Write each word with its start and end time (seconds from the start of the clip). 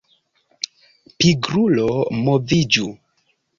Pigrulo 1.19 1.87
moviĝu! 2.25 2.89